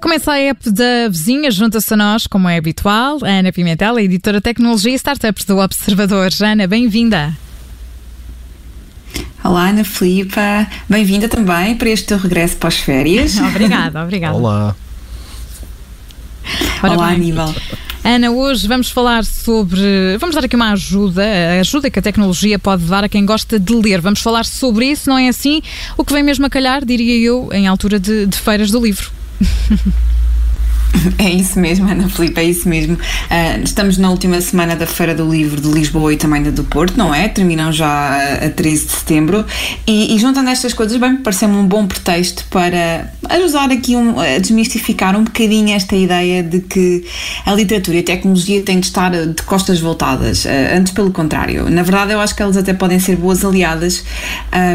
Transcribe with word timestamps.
Começa 0.00 0.32
a 0.32 0.38
app 0.38 0.70
da 0.70 1.08
vizinha, 1.10 1.50
junta-se 1.50 1.92
a 1.92 1.96
nós, 1.98 2.26
como 2.26 2.48
é 2.48 2.56
habitual, 2.56 3.18
a 3.22 3.28
Ana 3.28 3.52
Pimentel, 3.52 3.96
a 3.96 4.02
editora 4.02 4.40
Tecnologia 4.40 4.92
e 4.92 4.94
Startups 4.94 5.44
do 5.44 5.58
Observador. 5.58 6.30
Ana, 6.40 6.66
bem-vinda. 6.66 7.36
Olá, 9.44 9.68
Ana 9.68 9.84
Filipa. 9.84 10.66
Bem-vinda 10.88 11.28
também 11.28 11.76
para 11.76 11.90
este 11.90 12.06
teu 12.06 12.16
regresso 12.16 12.56
pós-férias. 12.56 13.36
obrigada, 13.46 14.02
obrigada. 14.02 14.34
Olá. 14.34 14.74
Ora 16.82 16.92
Olá, 16.94 17.06
bem. 17.08 17.16
Aníbal. 17.16 17.54
Ana, 18.04 18.30
hoje 18.30 18.66
vamos 18.66 18.90
falar 18.90 19.24
sobre. 19.24 20.16
Vamos 20.18 20.34
dar 20.34 20.44
aqui 20.44 20.56
uma 20.56 20.72
ajuda, 20.72 21.22
a 21.22 21.60
ajuda 21.60 21.90
que 21.90 21.98
a 21.98 22.02
tecnologia 22.02 22.58
pode 22.58 22.84
dar 22.84 23.04
a 23.04 23.08
quem 23.08 23.26
gosta 23.26 23.58
de 23.58 23.74
ler. 23.74 24.00
Vamos 24.00 24.20
falar 24.20 24.44
sobre 24.44 24.86
isso, 24.86 25.08
não 25.08 25.18
é 25.18 25.28
assim? 25.28 25.60
O 25.96 26.04
que 26.04 26.12
vem 26.12 26.22
mesmo 26.22 26.46
a 26.46 26.50
calhar, 26.50 26.84
diria 26.84 27.16
eu, 27.18 27.48
em 27.52 27.66
altura 27.66 27.98
de, 27.98 28.26
de 28.26 28.38
feiras 28.38 28.70
do 28.70 28.80
livro. 28.80 29.10
É 31.18 31.30
isso 31.30 31.58
mesmo, 31.58 31.88
Ana 31.88 32.08
Filipe, 32.08 32.40
é 32.40 32.44
isso 32.44 32.68
mesmo. 32.68 32.94
Uh, 32.94 33.62
estamos 33.64 33.98
na 33.98 34.10
última 34.10 34.40
semana 34.40 34.76
da 34.76 34.86
Feira 34.86 35.14
do 35.14 35.28
Livro 35.28 35.60
de 35.60 35.68
Lisboa 35.68 36.12
e 36.12 36.16
também 36.16 36.42
da 36.42 36.50
do 36.50 36.64
Porto, 36.64 36.96
não 36.96 37.14
é? 37.14 37.28
Terminam 37.28 37.72
já 37.72 38.18
a 38.46 38.50
13 38.50 38.86
de 38.86 38.92
setembro 38.92 39.44
e, 39.86 40.14
e 40.14 40.18
juntando 40.18 40.48
estas 40.50 40.72
coisas, 40.72 40.96
bem, 40.98 41.16
pareceu-me 41.16 41.56
um 41.56 41.66
bom 41.66 41.86
pretexto 41.86 42.44
para 42.50 43.12
ajudar 43.28 43.70
aqui 43.70 43.96
um, 43.96 44.18
a 44.18 44.38
desmistificar 44.38 45.16
um 45.16 45.24
bocadinho 45.24 45.74
esta 45.74 45.96
ideia 45.96 46.42
de 46.42 46.60
que 46.60 47.04
a 47.44 47.52
literatura 47.52 47.96
e 47.98 48.00
a 48.00 48.04
tecnologia 48.04 48.62
têm 48.62 48.80
de 48.80 48.86
estar 48.86 49.10
de 49.10 49.42
costas 49.42 49.80
voltadas. 49.80 50.44
Uh, 50.44 50.76
antes, 50.76 50.92
pelo 50.92 51.10
contrário. 51.10 51.68
Na 51.70 51.82
verdade, 51.82 52.12
eu 52.12 52.20
acho 52.20 52.34
que 52.34 52.42
elas 52.42 52.56
até 52.56 52.72
podem 52.72 52.98
ser 52.98 53.16
boas 53.16 53.44
aliadas 53.44 54.04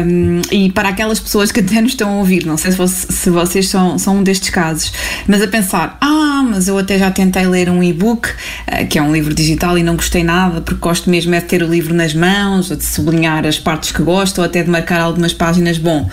um, 0.06 0.40
e 0.50 0.70
para 0.70 0.88
aquelas 0.88 1.20
pessoas 1.20 1.50
que 1.50 1.60
até 1.60 1.80
nos 1.80 1.92
estão 1.92 2.10
a 2.10 2.16
ouvir, 2.16 2.44
não 2.44 2.56
sei 2.56 2.72
se, 2.72 2.88
se 2.88 3.30
vocês 3.30 3.68
são, 3.68 3.98
são 3.98 4.18
um 4.18 4.22
destes 4.22 4.50
casos, 4.50 4.92
mas 5.26 5.42
a 5.42 5.48
pensar, 5.48 5.96
ah, 6.06 6.42
mas 6.42 6.68
eu 6.68 6.76
até 6.76 6.98
já 6.98 7.10
tentei 7.10 7.46
ler 7.46 7.70
um 7.70 7.82
e-book, 7.82 8.28
uh, 8.28 8.86
que 8.88 8.98
é 8.98 9.02
um 9.02 9.10
livro 9.10 9.32
digital, 9.32 9.78
e 9.78 9.82
não 9.82 9.96
gostei 9.96 10.22
nada, 10.22 10.60
porque 10.60 10.78
gosto 10.78 11.08
mesmo 11.08 11.34
é 11.34 11.40
de 11.40 11.46
ter 11.46 11.62
o 11.62 11.66
livro 11.66 11.94
nas 11.94 12.12
mãos, 12.12 12.70
ou 12.70 12.76
de 12.76 12.84
sublinhar 12.84 13.46
as 13.46 13.58
partes 13.58 13.90
que 13.90 14.02
gosto, 14.02 14.38
ou 14.38 14.44
até 14.44 14.62
de 14.62 14.68
marcar 14.68 15.00
algumas 15.00 15.32
páginas. 15.32 15.78
Bom, 15.78 16.10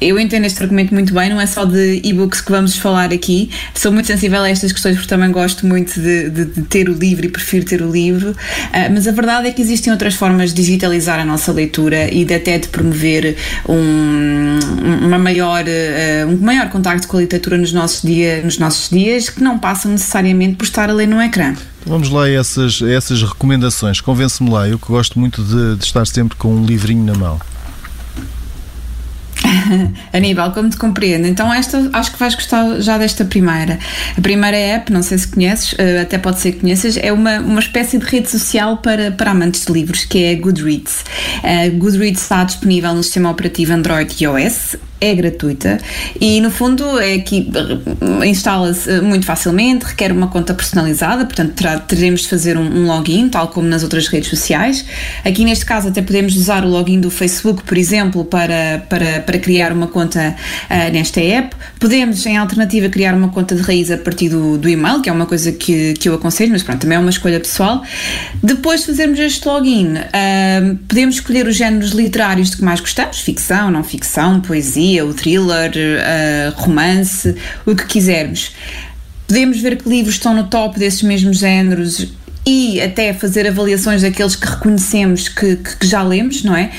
eu 0.00 0.18
entendo 0.18 0.44
este 0.44 0.60
argumento 0.60 0.92
muito 0.92 1.14
bem, 1.14 1.30
não 1.30 1.40
é 1.40 1.46
só 1.46 1.64
de 1.64 2.00
e-books 2.02 2.40
que 2.40 2.50
vamos 2.50 2.76
falar 2.76 3.12
aqui, 3.12 3.50
sou 3.74 3.92
muito 3.92 4.06
sensível 4.06 4.42
a 4.42 4.50
estas 4.50 4.72
questões 4.72 4.96
porque 4.96 5.08
também 5.08 5.30
gosto 5.30 5.66
muito 5.66 6.00
de, 6.00 6.30
de, 6.30 6.44
de 6.46 6.62
ter 6.62 6.88
o 6.88 6.92
livro 6.92 7.26
e 7.26 7.28
prefiro 7.28 7.64
ter 7.64 7.80
o 7.80 7.90
livro, 7.90 8.30
uh, 8.30 8.92
mas 8.92 9.06
a 9.06 9.12
verdade 9.12 9.46
é 9.46 9.52
que 9.52 9.62
existem 9.62 9.92
outras 9.92 10.14
formas 10.14 10.52
de 10.52 10.62
digitalizar 10.62 11.20
a 11.20 11.24
nossa 11.24 11.52
leitura 11.52 12.12
e 12.12 12.24
de 12.24 12.34
até 12.34 12.58
de 12.58 12.66
promover 12.66 13.36
um, 13.68 14.58
uma 15.06 15.18
maior, 15.18 15.64
uh, 15.64 16.28
um 16.28 16.38
maior 16.38 16.68
contacto 16.70 17.06
com 17.06 17.16
a 17.16 17.20
literatura 17.20 17.56
nos 17.56 17.72
nossos, 17.72 18.02
dia, 18.02 18.42
nos 18.42 18.58
nossos 18.58 18.90
dias 18.90 19.27
que 19.32 19.42
não 19.42 19.58
passam 19.58 19.90
necessariamente 19.90 20.56
por 20.56 20.64
estar 20.64 20.90
a 20.90 20.92
ler 20.92 21.06
no 21.06 21.20
ecrã. 21.20 21.54
Vamos 21.86 22.10
lá 22.10 22.24
a 22.24 22.30
essas, 22.30 22.82
a 22.82 22.90
essas 22.90 23.22
recomendações. 23.22 24.00
Convence-me 24.00 24.50
lá, 24.50 24.68
eu 24.68 24.78
que 24.78 24.88
gosto 24.88 25.18
muito 25.18 25.42
de, 25.42 25.76
de 25.76 25.84
estar 25.84 26.06
sempre 26.06 26.36
com 26.36 26.54
um 26.54 26.64
livrinho 26.64 27.04
na 27.04 27.14
mão. 27.14 27.40
Aníbal, 30.12 30.52
como 30.52 30.68
te 30.68 30.76
compreendo. 30.76 31.26
Então, 31.26 31.52
esta 31.52 31.88
acho 31.92 32.12
que 32.12 32.18
vais 32.18 32.34
gostar 32.34 32.80
já 32.80 32.98
desta 32.98 33.24
primeira. 33.24 33.78
A 34.16 34.20
primeira 34.20 34.56
app, 34.56 34.92
não 34.92 35.02
sei 35.02 35.18
se 35.18 35.28
conheces, 35.28 35.74
eh, 35.78 36.00
até 36.00 36.18
pode 36.18 36.40
ser 36.40 36.52
que 36.52 36.60
conheças, 36.60 36.96
é 36.96 37.12
uma, 37.12 37.38
uma 37.38 37.60
espécie 37.60 37.98
de 37.98 38.04
rede 38.04 38.30
social 38.30 38.78
para, 38.78 39.10
para 39.10 39.30
amantes 39.30 39.64
de 39.64 39.72
livros, 39.72 40.04
que 40.04 40.24
é 40.24 40.32
a 40.32 40.40
Goodreads. 40.40 41.04
A 41.42 41.68
Goodreads 41.76 42.22
está 42.22 42.44
disponível 42.44 42.94
no 42.94 43.02
sistema 43.02 43.30
operativo 43.30 43.72
Android 43.72 44.14
e 44.18 44.24
iOS 44.24 44.76
é 45.00 45.14
gratuita 45.14 45.78
e 46.20 46.40
no 46.40 46.50
fundo 46.50 46.98
é 46.98 47.18
que 47.18 47.48
instala-se 48.26 49.00
muito 49.00 49.24
facilmente, 49.24 49.84
requer 49.84 50.12
uma 50.12 50.28
conta 50.28 50.54
personalizada, 50.54 51.24
portanto 51.24 51.54
terá, 51.54 51.78
teremos 51.78 52.22
de 52.22 52.28
fazer 52.28 52.56
um, 52.56 52.62
um, 52.62 52.86
login, 52.86 53.28
tal 53.28 53.48
como 53.48 53.68
nas 53.68 53.82
outras 53.82 54.08
redes 54.08 54.28
sociais. 54.28 54.84
Aqui 55.24 55.44
neste 55.44 55.64
caso 55.64 55.88
até 55.88 56.02
podemos 56.02 56.36
usar 56.36 56.64
o 56.64 56.68
login 56.68 57.00
do 57.00 57.10
Facebook, 57.10 57.62
por 57.62 57.76
exemplo, 57.76 58.24
para, 58.24 58.84
para, 58.88 59.20
para 59.20 59.38
criar 59.38 59.72
uma 59.72 59.86
conta 59.86 60.34
uh, 60.70 60.92
nesta 60.92 61.20
app. 61.20 61.54
Podemos, 61.78 62.24
em 62.26 62.36
alternativa, 62.36 62.88
criar 62.88 63.14
uma 63.14 63.28
conta 63.28 63.54
de 63.54 63.62
raiz 63.62 63.90
a 63.90 63.96
partir 63.96 64.28
do, 64.28 64.58
do 64.58 64.68
e-mail, 64.68 65.00
que 65.00 65.08
é 65.08 65.12
uma 65.12 65.26
coisa 65.26 65.52
que, 65.52 65.94
que 65.94 66.08
eu 66.08 66.14
aconselho, 66.14 66.52
mas 66.52 66.62
pronto, 66.62 66.80
também 66.80 66.96
é 66.96 67.00
uma 67.00 67.10
escolha 67.10 67.38
pessoal. 67.38 67.82
Depois 68.42 68.80
de 68.80 68.86
fazermos 68.86 69.18
este 69.18 69.46
login, 69.46 69.94
uh, 69.94 70.76
podemos 70.88 71.16
escolher 71.16 71.46
os 71.46 71.56
géneros 71.56 71.90
literários 71.90 72.50
de 72.50 72.56
que 72.56 72.64
mais 72.64 72.80
gostamos, 72.80 73.20
ficção, 73.20 73.70
não 73.70 73.84
ficção, 73.84 74.40
poesia, 74.40 74.87
o 75.02 75.14
thriller, 75.14 75.72
uh, 75.76 76.60
romance, 76.60 77.34
o 77.66 77.74
que 77.74 77.86
quisermos. 77.86 78.52
Podemos 79.26 79.60
ver 79.60 79.76
que 79.76 79.88
livros 79.88 80.14
estão 80.14 80.34
no 80.34 80.44
top 80.44 80.78
desses 80.78 81.02
mesmos 81.02 81.38
géneros 81.38 82.06
e 82.50 82.80
até 82.80 83.12
fazer 83.12 83.46
avaliações 83.46 84.00
daqueles 84.00 84.34
que 84.34 84.48
reconhecemos 84.48 85.28
que, 85.28 85.56
que, 85.56 85.86
já 85.86 86.02
lemos, 86.02 86.42
não 86.42 86.56
é? 86.56 86.70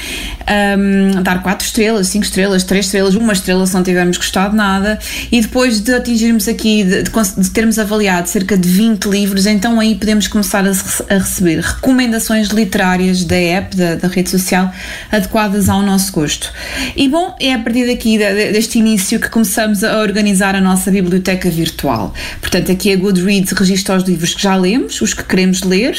Um, 0.79 1.21
dar 1.21 1.43
4 1.43 1.67
estrelas, 1.67 2.07
5 2.07 2.25
estrelas, 2.25 2.63
3 2.63 2.85
estrelas, 2.85 3.13
uma 3.13 3.33
estrela 3.33 3.67
se 3.67 3.75
não 3.75 3.83
tivermos 3.83 4.17
gostado 4.17 4.55
nada, 4.55 4.97
e 5.31 5.39
depois 5.39 5.79
de 5.79 5.93
atingirmos 5.93 6.47
aqui, 6.47 6.83
de, 6.83 7.03
de, 7.03 7.11
de 7.11 7.49
termos 7.51 7.77
avaliado 7.77 8.27
cerca 8.27 8.57
de 8.57 8.67
20 8.67 9.05
livros, 9.05 9.45
então 9.45 9.79
aí 9.79 9.93
podemos 9.93 10.27
começar 10.27 10.65
a, 10.65 10.71
a 10.71 11.17
receber 11.19 11.59
recomendações 11.59 12.47
literárias 12.47 13.23
da 13.23 13.35
app, 13.35 13.75
da, 13.75 13.93
da, 13.93 14.07
rede 14.07 14.31
social, 14.31 14.73
adequadas 15.11 15.69
ao 15.69 15.83
nosso 15.83 16.11
gosto. 16.11 16.51
E 16.95 17.07
bom, 17.07 17.35
é 17.39 17.53
a 17.53 17.59
partir 17.59 17.85
daqui, 17.85 18.17
deste 18.17 18.79
início, 18.79 19.19
que 19.19 19.29
começamos 19.29 19.83
a 19.83 19.99
organizar 19.99 20.55
a 20.55 20.61
nossa 20.61 20.89
biblioteca 20.89 21.47
virtual. 21.47 22.11
Portanto, 22.41 22.71
aqui 22.71 22.91
a 22.91 22.95
Goodreads 22.95 23.51
registra 23.51 23.97
os 23.97 24.03
livros 24.03 24.33
que 24.33 24.41
já 24.41 24.55
lemos, 24.55 24.99
os 24.99 25.13
que 25.13 25.23
queremos 25.23 25.58
ler, 25.61 25.97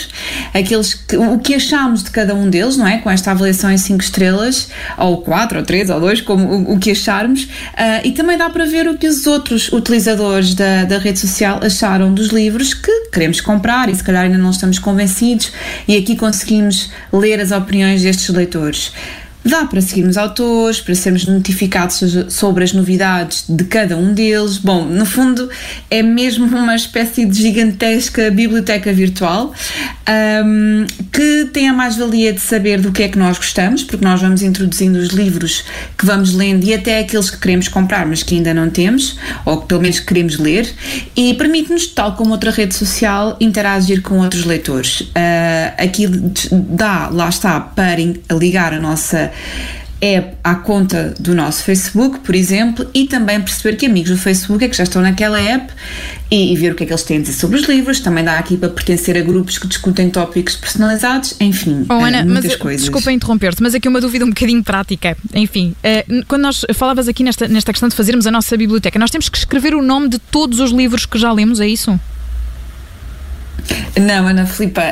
aqueles 0.55 0.95
que, 0.95 1.17
o 1.17 1.39
que 1.39 1.55
achamos 1.55 2.03
de 2.03 2.11
cada 2.11 2.35
um 2.35 2.49
deles, 2.49 2.77
não 2.77 2.87
é? 2.87 2.99
Com 2.99 3.11
esta 3.11 3.31
avaliação 3.31 3.71
em 3.71 3.79
5 3.79 4.03
estrelas, 4.03 4.69
ou 4.97 5.19
4, 5.19 5.59
ou 5.59 5.65
3, 5.65 5.91
ou 5.91 6.01
2, 6.01 6.21
como 6.23 6.47
o, 6.47 6.75
o 6.75 6.79
que 6.79 6.91
acharmos, 6.91 7.45
uh, 7.45 7.49
e 8.05 8.13
também 8.13 8.37
dá 8.37 8.51
para 8.51 8.65
ver 8.65 8.89
o 8.89 8.97
que 8.97 9.07
os 9.07 9.27
outros 9.27 9.73
utilizadores 9.73 10.55
da, 10.55 10.85
da 10.85 10.99
rede 10.99 11.19
social 11.19 11.61
acharam 11.63 12.13
dos 12.13 12.29
livros 12.29 12.75
que 12.75 13.09
queremos 13.13 13.41
comprar 13.41 13.89
e 13.89 13.95
se 13.95 14.03
calhar 14.03 14.25
ainda 14.25 14.39
não 14.39 14.51
estamos 14.51 14.79
convencidos, 14.79 15.53
e 15.87 15.97
aqui 15.97 16.17
conseguimos 16.17 16.91
ler 17.13 17.41
as 17.41 17.51
opiniões 17.53 18.03
destes 18.03 18.29
leitores. 18.29 18.93
Dá 19.43 19.65
para 19.65 19.81
seguirmos 19.81 20.19
autores, 20.19 20.81
para 20.81 20.95
sermos 20.95 21.27
notificados 21.27 22.01
sobre 22.29 22.63
as 22.63 22.73
novidades 22.73 23.45
de 23.49 23.65
cada 23.65 23.97
um 23.97 24.13
deles. 24.13 24.59
Bom, 24.59 24.85
no 24.85 25.07
fundo, 25.07 25.49
é 25.91 26.03
mesmo 26.03 26.45
uma 26.57 26.77
espécie 26.77 27.25
de 27.25 27.41
gigantesca 27.41 28.31
biblioteca 28.31 28.93
virtual 28.93 29.55
um, 30.45 30.87
que 31.13 31.49
tem 31.53 31.69
a 31.69 31.73
mais-valia 31.73 32.33
de 32.33 32.41
saber 32.41 32.81
do 32.81 32.93
que 32.93 33.03
é 33.03 33.09
que 33.09 33.19
nós 33.19 33.39
gostamos, 33.39 33.83
porque 33.83 34.05
nós 34.05 34.21
vamos 34.21 34.43
introduzindo 34.43 34.99
os 34.99 35.09
livros 35.09 35.65
que 35.97 36.05
vamos 36.05 36.35
lendo 36.35 36.65
e 36.65 36.75
até 36.75 36.99
aqueles 36.99 37.31
que 37.31 37.39
queremos 37.39 37.69
comprar, 37.69 38.07
mas 38.07 38.23
que 38.23 38.35
ainda 38.35 38.53
não 38.53 38.69
temos, 38.69 39.17
ou 39.45 39.59
que 39.61 39.67
pelo 39.67 39.81
menos 39.81 40.01
queremos 40.01 40.39
ler, 40.39 40.71
e 41.17 41.35
permite-nos, 41.35 41.87
tal 41.87 42.15
como 42.15 42.33
outra 42.33 42.51
rede 42.51 42.75
social, 42.75 43.37
interagir 43.41 44.03
com 44.03 44.19
outros 44.19 44.45
leitores. 44.45 45.01
Uh, 45.01 45.75
aqui 45.79 46.07
dá, 46.53 47.09
lá 47.09 47.29
está, 47.29 47.61
para 47.61 48.01
ligar 48.33 48.75
a 48.75 48.81
nossa 48.81 49.30
é 50.03 50.33
à 50.43 50.55
conta 50.55 51.15
do 51.21 51.35
nosso 51.35 51.63
Facebook, 51.63 52.21
por 52.21 52.35
exemplo, 52.35 52.89
e 52.95 53.07
também 53.07 53.39
perceber 53.41 53.77
que 53.77 53.85
amigos 53.85 54.11
do 54.11 54.17
Facebook 54.17 54.65
é 54.65 54.69
que 54.69 54.77
já 54.77 54.85
estão 54.85 55.03
naquela 55.03 55.39
app 55.39 55.71
e, 56.31 56.53
e, 56.53 56.57
ver 56.57 56.73
o 56.73 56.75
que 56.75 56.85
é 56.85 56.87
que 56.87 56.93
eles 56.93 57.03
têm 57.03 57.19
a 57.19 57.21
dizer 57.21 57.35
sobre 57.35 57.59
os 57.59 57.69
livros. 57.69 58.01
Também 58.01 58.25
dá 58.25 58.39
aqui 58.39 58.57
para 58.57 58.71
pertencer 58.71 59.17
a 59.19 59.21
grupos 59.21 59.59
que 59.59 59.67
discutem 59.67 60.09
tópicos 60.09 60.57
personalizados, 60.57 61.35
enfim, 61.39 61.83
Bom, 61.83 62.03
Ana, 62.03 62.25
muitas 62.25 62.53
mas, 62.53 62.57
coisas. 62.57 62.81
Desculpa 62.83 63.13
interromper-te, 63.13 63.63
mas 63.63 63.75
aqui 63.75 63.89
uma 63.89 64.01
dúvida 64.01 64.25
um 64.25 64.29
bocadinho 64.29 64.65
prática. 64.65 65.17
Enfim, 65.35 65.75
uh, 65.85 66.25
quando 66.27 66.43
nós 66.43 66.65
falavas 66.73 67.07
aqui 67.07 67.23
nesta, 67.23 67.47
nesta 67.47 67.71
questão 67.71 67.89
de 67.89 67.95
fazermos 67.95 68.27
a 68.27 68.31
nossa 68.31 68.57
biblioteca, 68.57 68.99
nós 68.99 69.11
temos 69.11 69.29
que 69.29 69.37
escrever 69.37 69.75
o 69.75 69.83
nome 69.83 70.09
de 70.09 70.19
todos 70.19 70.61
os 70.61 70.71
livros 70.71 71.05
que 71.05 71.19
já 71.19 71.31
lemos, 71.31 71.61
é 71.61 71.69
isso? 71.69 72.01
Não, 73.99 74.27
Ana 74.27 74.47
Filipa, 74.47 74.83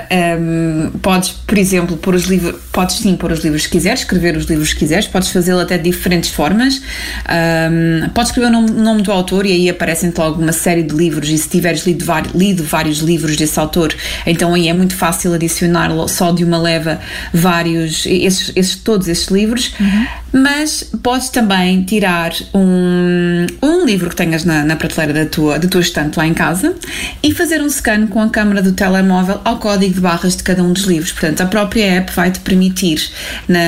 um, 0.40 0.90
podes, 0.98 1.30
por 1.30 1.56
exemplo, 1.56 1.96
pôr 1.96 2.14
os 2.14 2.24
livros, 2.24 2.56
podes 2.72 2.96
sim 2.96 3.16
pôr 3.16 3.32
os 3.32 3.44
livros 3.44 3.66
que 3.66 3.72
quiseres, 3.72 4.00
escrever 4.00 4.36
os 4.36 4.46
livros 4.46 4.72
que 4.72 4.80
quiseres, 4.80 5.06
podes 5.06 5.28
fazê-lo 5.28 5.60
até 5.60 5.78
de 5.78 5.84
diferentes 5.84 6.30
formas. 6.30 6.82
Um, 7.28 8.08
podes 8.10 8.30
escrever 8.30 8.48
o 8.48 8.52
nome, 8.52 8.70
nome, 8.70 9.02
do 9.02 9.12
autor 9.12 9.46
e 9.46 9.52
aí 9.52 9.68
aparecem-te 9.68 10.18
logo 10.18 10.42
uma 10.42 10.52
série 10.52 10.82
de 10.82 10.94
livros. 10.94 11.28
E 11.28 11.38
se 11.38 11.48
tiveres 11.48 11.86
lido, 11.86 12.04
lido, 12.34 12.64
vários 12.64 12.98
livros 12.98 13.36
desse 13.36 13.58
autor, 13.58 13.94
então 14.26 14.54
aí 14.54 14.68
é 14.68 14.72
muito 14.72 14.96
fácil 14.96 15.32
adicionar 15.32 15.90
só 16.08 16.32
de 16.32 16.44
uma 16.44 16.58
leva 16.58 17.00
vários, 17.32 18.04
esses, 18.06 18.52
esses 18.56 18.76
todos 18.76 19.06
esses 19.08 19.28
livros. 19.28 19.74
Uhum. 19.78 20.06
Mas 20.30 20.84
podes 21.02 21.30
também 21.30 21.82
tirar 21.84 22.32
um, 22.52 23.46
um 23.62 23.86
livro 23.86 24.10
que 24.10 24.16
tenhas 24.16 24.44
na, 24.44 24.64
na 24.64 24.76
prateleira 24.76 25.24
da 25.24 25.30
tua, 25.30 25.58
da 25.58 25.68
tua 25.68 25.80
estante 25.80 26.18
lá 26.18 26.26
em 26.26 26.34
casa 26.34 26.74
e 27.22 27.32
fazer 27.32 27.62
um 27.62 27.68
scan 27.68 28.06
com 28.08 28.20
a 28.20 28.28
câmera 28.28 28.60
do 28.60 28.72
telemóvel 28.72 28.87
telemóvel 28.88 29.40
ao 29.44 29.58
código 29.58 29.94
de 29.94 30.00
barras 30.00 30.36
de 30.36 30.42
cada 30.42 30.62
um 30.62 30.72
dos 30.72 30.84
livros. 30.84 31.12
Portanto, 31.12 31.42
a 31.42 31.46
própria 31.46 31.84
app 31.98 32.12
vai 32.14 32.30
te 32.30 32.40
permitir, 32.40 33.10
na, 33.46 33.58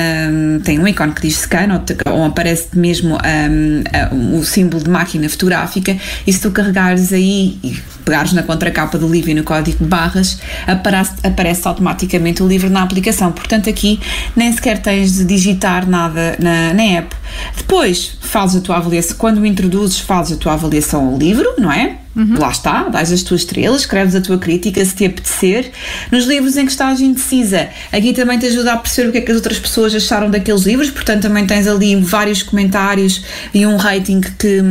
tem 0.63 0.79
um 0.79 0.87
ícone 0.87 1.13
que 1.13 1.21
diz 1.21 1.37
scan, 1.37 1.67
ou, 1.73 2.13
ou 2.13 2.25
aparece 2.25 2.67
mesmo 2.73 3.15
um, 3.15 4.15
um, 4.15 4.39
o 4.39 4.43
símbolo 4.43 4.83
de 4.83 4.89
máquina 4.89 5.29
fotográfica, 5.29 5.95
e 6.25 6.33
se 6.33 6.41
tu 6.41 6.51
carregares 6.51 7.13
aí 7.13 7.59
e 7.63 7.79
pegares 8.03 8.33
na 8.33 8.41
contracapa 8.41 8.97
do 8.97 9.07
livro 9.07 9.29
e 9.29 9.33
no 9.35 9.43
código 9.43 9.77
de 9.83 9.89
barras, 9.89 10.39
aparece, 10.65 11.13
aparece 11.23 11.67
automaticamente 11.67 12.41
o 12.41 12.47
livro 12.47 12.69
na 12.69 12.81
aplicação. 12.81 13.31
Portanto, 13.31 13.69
aqui 13.69 13.99
nem 14.35 14.51
sequer 14.51 14.79
tens 14.79 15.15
de 15.15 15.25
digitar 15.25 15.87
nada 15.87 16.35
na, 16.39 16.73
na 16.73 16.83
app. 16.83 17.15
Depois, 17.55 18.17
fazes 18.19 18.57
a 18.57 18.61
tua 18.61 18.77
avaliação, 18.77 19.15
quando 19.17 19.39
o 19.39 19.45
introduzes, 19.45 19.99
fazes 19.99 20.33
a 20.33 20.39
tua 20.39 20.53
avaliação 20.53 21.07
ao 21.07 21.17
livro, 21.17 21.55
não 21.59 21.71
é? 21.71 22.00
Uhum. 22.15 22.37
Lá 22.37 22.49
está, 22.49 22.89
dás 22.89 23.11
as 23.11 23.23
tuas 23.23 23.41
estrelas, 23.41 23.81
escreves 23.81 24.15
a 24.15 24.21
tua 24.21 24.37
crítica 24.37 24.83
se 24.83 24.93
te 24.93 25.05
apetecer. 25.05 25.71
Nos 26.11 26.25
livros 26.25 26.57
em 26.57 26.65
que 26.65 26.71
estás 26.71 26.99
indecisa, 26.99 27.69
aqui 27.91 28.13
também 28.13 28.37
te 28.37 28.47
ajuda 28.47 28.73
a 28.73 28.77
perceber 28.77 29.09
o 29.09 29.11
que 29.11 29.17
é 29.19 29.21
que 29.21 29.31
as 29.31 29.37
outras 29.37 29.59
pessoas 29.59 29.95
acharam 29.95 30.29
daqueles 30.29 30.63
livros, 30.63 30.89
portanto 30.89 31.21
também 31.21 31.45
tens 31.47 31.67
ali 31.67 31.95
vários 31.95 32.43
comentários 32.43 33.23
e 33.53 33.65
um 33.65 33.77
rating 33.77 34.21
que, 34.21 34.61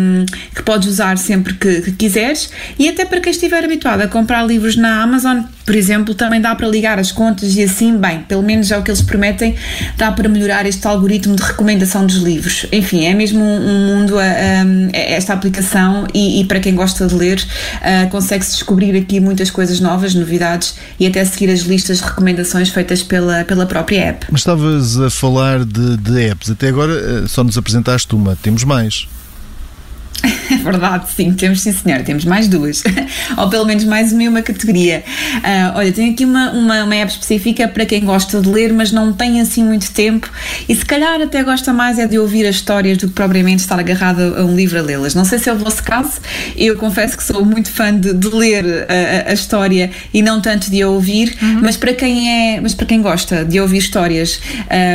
que 0.54 0.62
podes 0.62 0.88
usar 0.88 1.16
sempre 1.16 1.54
que, 1.54 1.80
que 1.80 1.92
quiseres. 1.92 2.50
E 2.78 2.88
até 2.88 3.04
para 3.04 3.20
quem 3.20 3.30
estiver 3.30 3.64
habituado 3.64 4.02
a 4.02 4.08
comprar 4.08 4.44
livros 4.46 4.76
na 4.76 5.02
Amazon, 5.02 5.40
por 5.64 5.74
exemplo, 5.74 6.14
também 6.14 6.40
dá 6.40 6.54
para 6.54 6.66
ligar 6.66 6.98
as 6.98 7.12
contas 7.12 7.56
e 7.56 7.62
assim, 7.62 7.96
bem, 7.96 8.20
pelo 8.20 8.42
menos 8.42 8.70
é 8.70 8.78
o 8.78 8.82
que 8.82 8.90
eles 8.90 9.02
prometem, 9.02 9.54
dá 9.96 10.10
para 10.12 10.28
melhorar 10.28 10.66
este 10.66 10.86
algoritmo 10.86 11.36
de 11.36 11.42
recomendação 11.42 12.06
dos 12.06 12.16
livros. 12.16 12.66
Enfim, 12.72 13.04
é 13.04 13.14
mesmo 13.14 13.42
um 13.42 13.86
mundo 13.86 14.18
a, 14.18 14.22
a, 14.22 14.26
a 14.94 14.98
esta 14.98 15.32
aplicação 15.32 16.06
e, 16.14 16.40
e, 16.40 16.44
para 16.44 16.60
quem 16.60 16.74
gosta 16.74 17.06
de 17.06 17.14
ler, 17.14 17.42
consegue-se 18.10 18.52
descobrir 18.52 18.96
aqui 18.96 19.20
muitas 19.20 19.50
coisas 19.50 19.80
novas, 19.80 20.14
novidades 20.14 20.74
e 20.98 21.06
até 21.06 21.24
seguir 21.24 21.50
as 21.50 21.60
listas 21.60 21.98
de 21.98 22.04
recomendações 22.04 22.68
feitas 22.70 23.02
pela, 23.02 23.44
pela 23.44 23.66
própria 23.66 24.08
app. 24.08 24.26
Mas 24.30 24.40
estavas 24.40 24.98
a 24.98 25.10
falar 25.10 25.64
de, 25.64 25.96
de 25.96 26.30
apps, 26.30 26.50
até 26.50 26.68
agora 26.68 26.92
eh, 26.92 27.28
só 27.28 27.44
nos 27.44 27.56
apresentaste 27.56 28.14
uma, 28.14 28.36
temos 28.36 28.64
mais. 28.64 29.06
É 30.22 30.56
verdade, 30.62 31.10
sim, 31.14 31.32
temos 31.32 31.60
sim 31.60 31.72
senhor, 31.72 32.02
temos 32.02 32.24
mais 32.24 32.48
duas, 32.48 32.82
ou 33.36 33.48
pelo 33.48 33.64
menos 33.64 33.84
mais 33.84 34.12
uma, 34.12 34.28
uma 34.28 34.42
categoria. 34.42 35.02
Uh, 35.36 35.78
olha, 35.78 35.92
tenho 35.92 36.12
aqui 36.12 36.24
uma, 36.24 36.50
uma, 36.50 36.84
uma, 36.84 36.94
app 36.94 37.12
específica 37.12 37.68
para 37.68 37.86
quem 37.86 38.04
gosta 38.04 38.40
de 38.40 38.48
ler, 38.48 38.72
mas 38.72 38.92
não 38.92 39.12
tem 39.12 39.40
assim 39.40 39.64
muito 39.64 39.90
tempo 39.92 40.30
e 40.68 40.74
se 40.74 40.84
calhar 40.84 41.20
até 41.20 41.42
gosta 41.42 41.72
mais 41.72 41.98
é 41.98 42.06
de 42.06 42.18
ouvir 42.18 42.46
as 42.46 42.56
histórias 42.56 42.98
do 42.98 43.08
que 43.08 43.14
propriamente 43.14 43.60
estar 43.60 43.78
agarrado 43.78 44.20
a 44.36 44.44
um 44.44 44.54
livro 44.54 44.78
a 44.78 44.82
lê-las. 44.82 45.14
Não 45.14 45.24
sei 45.24 45.38
se 45.38 45.48
é 45.48 45.52
o 45.52 45.58
vosso 45.58 45.82
caso, 45.82 46.20
eu 46.56 46.76
confesso 46.76 47.16
que 47.16 47.24
sou 47.24 47.44
muito 47.44 47.70
fã 47.70 47.94
de, 47.96 48.12
de 48.12 48.28
ler 48.28 48.86
a, 48.88 49.30
a, 49.30 49.32
história 49.32 49.90
e 50.12 50.22
não 50.22 50.40
tanto 50.40 50.70
de 50.70 50.82
a 50.82 50.88
ouvir, 50.88 51.36
uhum. 51.40 51.60
mas 51.62 51.76
para 51.76 51.94
quem 51.94 52.30
é, 52.30 52.60
mas 52.60 52.74
para 52.74 52.86
quem 52.86 53.00
gosta 53.00 53.44
de 53.44 53.60
ouvir 53.60 53.78
histórias, 53.78 54.40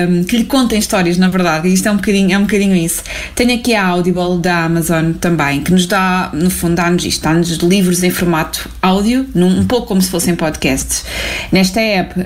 um, 0.10 0.24
que 0.24 0.38
lhe 0.38 0.46
contem 0.46 0.78
histórias, 0.78 1.18
na 1.18 1.30
verdade, 1.30 1.68
e 1.68 1.74
isto 1.74 1.88
é 1.88 1.92
um 1.92 1.96
bocadinho, 1.96 2.34
é 2.34 2.38
um 2.38 2.44
bocadinho 2.44 2.76
isso. 2.76 3.04
Tenho 3.34 3.56
aqui 3.56 3.74
a 3.74 3.86
Audible 3.86 4.40
da 4.40 4.66
Amazon 4.66 5.15
também, 5.16 5.62
que 5.62 5.72
nos 5.72 5.86
dá, 5.86 6.30
no 6.34 6.50
fundo, 6.50 6.76
dá-nos 6.76 7.04
isto, 7.06 7.22
dá-nos 7.22 7.50
livros 7.58 8.04
em 8.04 8.10
formato 8.10 8.70
áudio, 8.82 9.28
num, 9.34 9.60
um 9.60 9.66
pouco 9.66 9.88
como 9.88 10.02
se 10.02 10.10
fossem 10.10 10.36
podcasts. 10.36 11.06
Nesta 11.52 11.80
app 11.80 12.20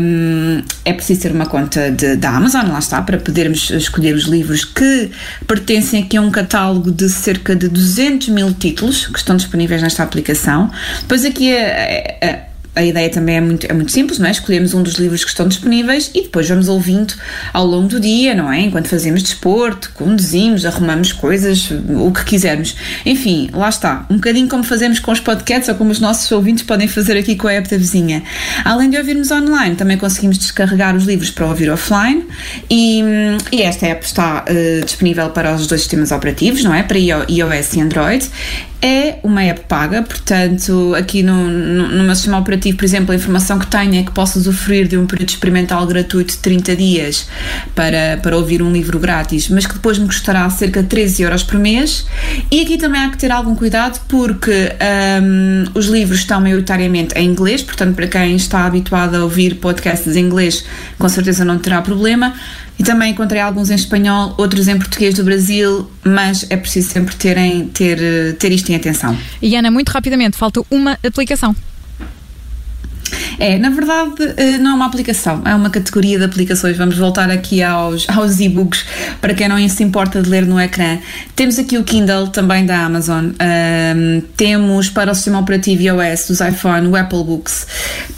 um, 0.00 0.62
é 0.84 0.92
preciso 0.92 1.22
ter 1.22 1.32
uma 1.32 1.46
conta 1.46 1.90
de, 1.90 2.16
da 2.16 2.30
Amazon, 2.30 2.68
lá 2.68 2.78
está, 2.78 3.02
para 3.02 3.18
podermos 3.18 3.70
escolher 3.70 4.14
os 4.14 4.24
livros 4.24 4.64
que 4.64 5.10
pertencem 5.46 6.02
aqui 6.02 6.16
a 6.16 6.20
um 6.20 6.30
catálogo 6.30 6.90
de 6.90 7.08
cerca 7.08 7.54
de 7.56 7.68
200 7.68 8.28
mil 8.28 8.52
títulos 8.54 9.06
que 9.06 9.18
estão 9.18 9.36
disponíveis 9.36 9.82
nesta 9.82 10.02
aplicação. 10.02 10.70
Depois 11.00 11.24
aqui 11.24 11.56
a, 11.56 11.64
a 12.22 12.53
a 12.53 12.53
ideia 12.82 13.10
também 13.10 13.36
é 13.36 13.40
muito, 13.40 13.66
é 13.66 13.72
muito 13.72 13.92
simples, 13.92 14.18
não 14.18 14.26
é? 14.26 14.30
Escolhemos 14.30 14.74
um 14.74 14.82
dos 14.82 14.94
livros 14.94 15.22
que 15.22 15.30
estão 15.30 15.46
disponíveis 15.46 16.10
e 16.14 16.22
depois 16.22 16.48
vamos 16.48 16.68
ouvindo 16.68 17.14
ao 17.52 17.66
longo 17.66 17.88
do 17.88 18.00
dia, 18.00 18.34
não 18.34 18.50
é? 18.50 18.60
Enquanto 18.60 18.88
fazemos 18.88 19.22
desporto, 19.22 19.92
conduzimos, 19.94 20.66
arrumamos 20.66 21.12
coisas, 21.12 21.70
o 21.70 22.10
que 22.10 22.24
quisermos. 22.24 22.74
Enfim, 23.06 23.50
lá 23.52 23.68
está. 23.68 24.06
Um 24.10 24.16
bocadinho 24.16 24.48
como 24.48 24.64
fazemos 24.64 24.98
com 24.98 25.12
os 25.12 25.20
podcasts 25.20 25.68
ou 25.68 25.74
como 25.74 25.90
os 25.90 26.00
nossos 26.00 26.30
ouvintes 26.32 26.64
podem 26.64 26.88
fazer 26.88 27.16
aqui 27.16 27.36
com 27.36 27.46
a 27.46 27.52
app 27.52 27.68
da 27.68 27.76
vizinha. 27.76 28.22
Além 28.64 28.90
de 28.90 28.96
ouvirmos 28.96 29.30
online, 29.30 29.76
também 29.76 29.96
conseguimos 29.96 30.38
descarregar 30.38 30.96
os 30.96 31.04
livros 31.04 31.30
para 31.30 31.46
ouvir 31.46 31.70
offline 31.70 32.26
e, 32.70 33.02
e 33.52 33.62
esta 33.62 33.86
app 33.86 34.04
está 34.04 34.44
uh, 34.48 34.84
disponível 34.84 35.30
para 35.30 35.54
os 35.54 35.66
dois 35.66 35.82
sistemas 35.82 36.10
operativos, 36.10 36.64
não 36.64 36.74
é? 36.74 36.82
Para 36.82 36.98
iOS 36.98 37.74
e 37.74 37.80
Android 37.80 38.28
é 38.80 39.18
uma 39.22 39.42
app 39.42 39.62
paga, 39.66 40.02
portanto, 40.02 40.94
aqui 40.94 41.22
no, 41.22 41.46
no, 41.48 41.88
no, 41.88 42.04
meu 42.04 42.14
sistema 42.14 42.38
operativo, 42.38 42.76
por 42.76 42.84
exemplo, 42.84 43.12
a 43.12 43.14
informação 43.14 43.58
que 43.58 43.66
tenho 43.66 43.94
é 43.94 44.02
que 44.02 44.10
posso 44.10 44.38
usufruir 44.38 44.86
de 44.86 44.98
um 44.98 45.06
período 45.06 45.30
experimental 45.30 45.86
gratuito 45.86 46.34
de 46.34 46.38
30 46.38 46.76
dias 46.76 47.28
para, 47.74 48.18
para 48.22 48.36
ouvir 48.36 48.62
um 48.62 48.70
livro 48.70 48.98
grátis, 48.98 49.48
mas 49.48 49.66
que 49.66 49.74
depois 49.74 49.98
me 49.98 50.06
custará 50.06 50.48
cerca 50.50 50.82
de 50.82 50.88
13 50.88 51.22
euros 51.22 51.42
por 51.42 51.58
mês. 51.58 52.06
E 52.50 52.60
aqui 52.60 52.76
também 52.76 53.00
há 53.00 53.10
que 53.10 53.16
ter 53.16 53.32
algum 53.32 53.54
cuidado 53.54 54.00
porque 54.06 54.72
um, 55.22 55.64
os 55.74 55.86
livros 55.86 56.20
estão 56.20 56.40
maioritariamente 56.40 57.16
em 57.18 57.26
inglês, 57.26 57.62
portanto, 57.62 57.94
para 57.94 58.06
quem 58.06 58.36
está 58.36 58.66
habituado 58.66 59.14
a 59.14 59.22
ouvir 59.22 59.56
podcasts 59.56 60.14
em 60.14 60.20
inglês, 60.20 60.64
com 60.98 61.08
certeza 61.08 61.44
não 61.44 61.58
terá 61.58 61.80
problema. 61.80 62.34
E 62.78 62.82
também 62.82 63.12
encontrei 63.12 63.40
alguns 63.40 63.70
em 63.70 63.74
espanhol, 63.74 64.34
outros 64.36 64.66
em 64.66 64.76
português 64.76 65.14
do 65.14 65.24
Brasil, 65.24 65.88
mas 66.02 66.46
é 66.50 66.56
preciso 66.56 66.90
sempre 66.90 67.14
terem, 67.14 67.68
ter, 67.68 68.36
ter 68.38 68.50
isto 68.52 68.70
em 68.70 68.74
atenção. 68.74 69.16
E 69.40 69.54
Ana, 69.54 69.70
muito 69.70 69.90
rapidamente, 69.90 70.36
falta 70.36 70.62
uma 70.70 70.98
aplicação. 71.04 71.54
É, 73.38 73.58
na 73.58 73.70
verdade, 73.70 74.34
eh, 74.36 74.58
não 74.58 74.72
é 74.72 74.74
uma 74.74 74.86
aplicação, 74.86 75.42
é 75.44 75.54
uma 75.54 75.70
categoria 75.70 76.18
de 76.18 76.24
aplicações. 76.24 76.76
Vamos 76.76 76.96
voltar 76.96 77.30
aqui 77.30 77.62
aos, 77.62 78.06
aos 78.10 78.40
e-books, 78.40 78.84
para 79.20 79.34
quem 79.34 79.48
não 79.48 79.68
se 79.68 79.82
importa 79.82 80.22
de 80.22 80.28
ler 80.28 80.46
no 80.46 80.60
ecrã. 80.60 80.98
Temos 81.34 81.58
aqui 81.58 81.78
o 81.78 81.84
Kindle, 81.84 82.28
também 82.28 82.64
da 82.64 82.78
Amazon. 82.84 83.26
Um, 83.26 84.22
temos 84.36 84.90
para 84.90 85.10
o 85.10 85.14
sistema 85.14 85.38
operativo 85.40 85.82
iOS 85.82 86.28
dos 86.28 86.40
iPhone 86.40 86.88
o 86.88 86.96
Apple 86.96 87.24
Books. 87.24 87.66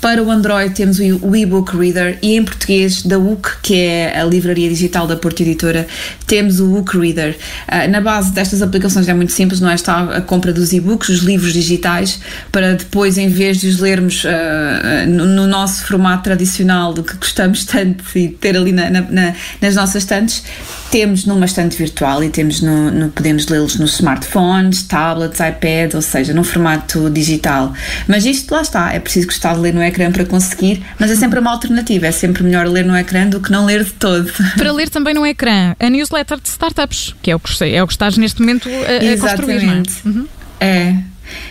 Para 0.00 0.22
o 0.22 0.30
Android 0.30 0.74
temos 0.74 0.98
o 0.98 1.34
e-book 1.34 1.76
Reader 1.76 2.19
e 2.22 2.36
em 2.36 2.44
português 2.44 3.02
da 3.02 3.19
UC, 3.19 3.56
que 3.62 3.74
é 3.74 4.20
a 4.20 4.24
livraria 4.24 4.69
digital 4.69 5.06
da 5.06 5.16
Porta 5.16 5.42
Editora, 5.42 5.86
temos 6.26 6.60
o 6.60 6.76
UC 6.78 6.98
Reader. 6.98 7.36
Uh, 7.69 7.90
na 7.90 8.00
base 8.00 8.32
destas 8.32 8.62
aplicações 8.62 9.08
é 9.08 9.14
muito 9.14 9.32
simples, 9.32 9.60
não 9.60 9.70
é? 9.70 9.74
Está 9.74 10.16
a 10.16 10.20
compra 10.20 10.52
dos 10.52 10.72
e-books, 10.72 11.08
os 11.08 11.20
livros 11.20 11.52
digitais, 11.52 12.20
para 12.52 12.74
depois, 12.74 13.19
em 13.19 13.28
vez 13.28 13.60
de 13.60 13.69
os 13.69 13.78
lermos 13.80 14.24
uh, 14.24 15.06
no, 15.06 15.25
no, 15.26 15.47
nosso 15.47 15.87
formato 15.87 16.25
tradicional 16.25 16.93
do 16.93 17.03
que 17.03 17.17
gostamos 17.17 17.65
tanto 17.65 18.05
e 18.17 18.29
ter 18.29 18.56
ali 18.56 18.72
na, 18.72 18.91
na, 18.91 19.34
nas 19.60 19.75
nossas 19.75 20.03
estantes, 20.03 20.43
temos 20.91 21.25
numa 21.25 21.46
estante 21.46 21.77
virtual 21.77 22.22
e 22.22 22.31
temos 22.31 22.60
no, 22.60 22.91
no 22.91 23.08
podemos 23.10 23.46
lê-los 23.48 23.77
nos 23.77 23.94
smartphones, 23.94 24.82
tablets, 24.82 25.41
iPad, 25.41 25.94
ou 25.94 26.03
seja, 26.03 26.32
no 26.32 26.44
formato 26.44 27.10
digital. 27.10 27.72
Mas 28.06 28.25
isto 28.25 28.53
lá 28.53 28.63
está, 28.63 28.93
é 28.93 28.98
preciso 28.98 29.27
gostar 29.27 29.55
de 29.55 29.60
ler 29.60 29.75
no 29.75 29.82
ecrã 29.82 30.10
para 30.10 30.25
conseguir, 30.25 30.84
mas 30.98 31.10
é 31.10 31.17
sempre 31.17 31.39
uma 31.41 31.51
alternativa, 31.51 32.06
é 32.06 32.13
sempre 32.13 32.43
melhor 32.43 32.67
ler 32.67 32.84
no 32.84 32.96
ecrã 32.96 33.29
do 33.29 33.41
que 33.41 33.51
não 33.51 33.65
ler 33.65 33.84
de 33.84 33.93
todo. 33.93 34.31
Para 34.56 34.72
ler 34.72 34.89
também 34.89 35.15
no 35.15 35.27
ecrã, 35.27 35.75
a 35.79 35.91
newsletter 35.91 36.41
de 36.41 36.48
startups, 36.48 37.15
que 37.22 37.31
é 37.31 37.36
o 37.36 37.41
que, 37.41 37.65
é 37.65 37.82
o 37.82 37.86
que 37.86 37.93
estás 37.93 38.17
neste 38.17 38.41
momento 38.41 38.69
a, 38.69 39.13
a 39.13 39.19
construir, 39.19 39.65
é? 39.65 40.08
Uhum. 40.08 40.27
É, 40.60 40.96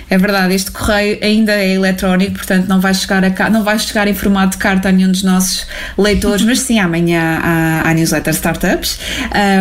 é 0.09 0.17
verdade, 0.17 0.53
este 0.53 0.71
correio 0.71 1.17
ainda 1.21 1.51
é 1.53 1.73
eletrónico, 1.73 2.33
portanto 2.33 2.67
não 2.67 2.79
vai 2.79 2.93
chegar, 2.93 3.23
a, 3.23 3.49
não 3.49 3.63
vai 3.63 3.77
chegar 3.79 4.07
em 4.07 4.13
formato 4.13 4.51
de 4.51 4.57
carta 4.57 4.89
a 4.89 4.91
nenhum 4.91 5.11
dos 5.11 5.23
nossos 5.23 5.65
leitores, 5.97 6.45
mas 6.45 6.59
sim 6.59 6.79
amanhã 6.79 7.39
à, 7.41 7.89
à 7.89 7.93
newsletter 7.93 8.33
Startups, 8.33 8.99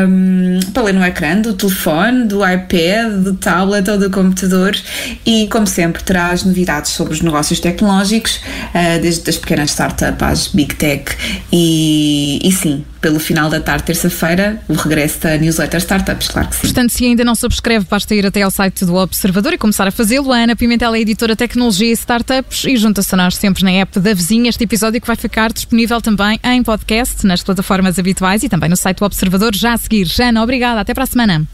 um, 0.08 0.60
para 0.72 0.82
ler 0.82 0.94
no 0.94 1.04
ecrã 1.04 1.40
do 1.40 1.54
telefone, 1.54 2.24
do 2.24 2.46
iPad, 2.46 3.22
do 3.22 3.34
tablet 3.34 3.88
ou 3.90 3.98
do 3.98 4.10
computador 4.10 4.76
e, 5.24 5.48
como 5.48 5.66
sempre, 5.66 6.02
traz 6.02 6.44
novidades 6.44 6.92
sobre 6.92 7.14
os 7.14 7.20
negócios 7.20 7.60
tecnológicos, 7.60 8.36
uh, 8.36 9.00
desde 9.00 9.28
as 9.28 9.36
pequenas 9.36 9.70
startups 9.70 10.22
às 10.22 10.48
big 10.48 10.74
tech 10.74 11.16
e, 11.52 12.40
e 12.42 12.52
sim, 12.52 12.84
pelo 13.04 13.20
final 13.20 13.50
da 13.50 13.60
tarde, 13.60 13.84
terça-feira, 13.84 14.58
o 14.66 14.72
regresso 14.72 15.20
da 15.20 15.36
newsletter 15.36 15.78
Startups, 15.78 16.26
claro 16.28 16.48
que 16.48 16.54
sim. 16.54 16.62
Portanto, 16.62 16.88
se 16.88 17.04
ainda 17.04 17.22
não 17.22 17.34
subscreve, 17.34 17.84
basta 17.84 18.14
ir 18.14 18.24
até 18.24 18.40
ao 18.40 18.50
site 18.50 18.82
do 18.86 18.94
Observador 18.94 19.52
e 19.52 19.58
começar 19.58 19.86
a 19.86 19.90
fazê-lo. 19.90 20.32
A 20.32 20.38
Ana 20.38 20.56
Pimentel 20.56 20.94
é 20.94 21.00
editora 21.00 21.36
Tecnologia 21.36 21.88
e 21.88 21.92
Startups 21.92 22.64
e 22.64 22.78
junta-se 22.78 23.14
a 23.14 23.18
nós 23.18 23.36
sempre 23.36 23.62
na 23.62 23.72
app 23.72 24.00
da 24.00 24.14
vizinha. 24.14 24.48
Este 24.48 24.64
episódio 24.64 25.02
que 25.02 25.06
vai 25.06 25.16
ficar 25.16 25.52
disponível 25.52 26.00
também 26.00 26.40
em 26.42 26.62
podcast, 26.62 27.26
nas 27.26 27.42
plataformas 27.42 27.98
habituais 27.98 28.42
e 28.42 28.48
também 28.48 28.70
no 28.70 28.76
site 28.76 29.00
do 29.00 29.04
Observador 29.04 29.54
já 29.54 29.74
a 29.74 29.76
seguir. 29.76 30.06
Jana, 30.06 30.42
obrigada. 30.42 30.80
Até 30.80 30.94
para 30.94 31.04
a 31.04 31.06
semana. 31.06 31.46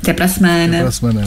Até 0.00 0.14
para 0.14 0.24
a 0.24 0.28
semana. 0.28 0.78
Até 0.78 0.84
para 0.84 0.88
a 0.88 0.92
semana. 0.92 1.26